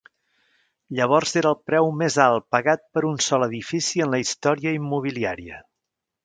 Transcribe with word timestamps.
Llavors 0.99 1.33
era 1.41 1.51
el 1.55 1.59
preu 1.71 1.89
més 1.99 2.17
alt 2.25 2.47
pagat 2.55 2.87
per 2.97 3.05
un 3.11 3.21
sol 3.27 3.47
edifici 3.49 4.03
en 4.07 4.11
la 4.15 4.23
història 4.25 4.75
immobiliària. 4.79 5.63